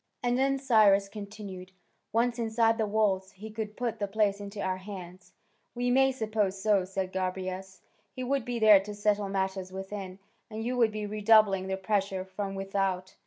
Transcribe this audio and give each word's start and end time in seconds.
"And 0.23 0.35
then," 0.35 0.57
Cyrus 0.57 1.07
continued, 1.07 1.73
"once 2.11 2.39
inside 2.39 2.79
the 2.79 2.87
walls, 2.87 3.33
he 3.33 3.51
could 3.51 3.77
put 3.77 3.99
the 3.99 4.07
place 4.07 4.41
into 4.41 4.59
our 4.59 4.77
hands?" 4.77 5.31
"We 5.75 5.91
may 5.91 6.11
suppose 6.11 6.59
so," 6.59 6.85
said 6.85 7.13
Gobryas. 7.13 7.81
"He 8.15 8.23
would 8.23 8.43
be 8.43 8.57
there 8.57 8.79
to 8.79 8.95
settle 8.95 9.29
matters 9.29 9.71
within, 9.71 10.17
and 10.49 10.63
you 10.63 10.75
would 10.75 10.91
be 10.91 11.05
redoubling 11.05 11.67
the 11.67 11.77
pressure 11.77 12.25
from 12.25 12.55
without." 12.55 13.15